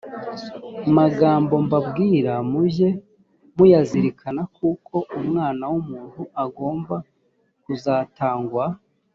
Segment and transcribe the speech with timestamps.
[0.97, 2.89] magambo mbabwira mujye
[3.55, 6.95] muyazirikana kuko umwana w umuntu agomba
[7.63, 8.65] kuzatangwa